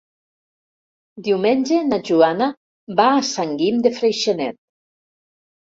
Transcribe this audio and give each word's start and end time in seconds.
Diumenge 1.27 1.83
na 1.91 2.01
Joana 2.09 2.49
va 3.03 3.09
a 3.11 3.23
Sant 3.35 3.55
Guim 3.63 3.81
de 3.87 3.95
Freixenet. 4.01 4.63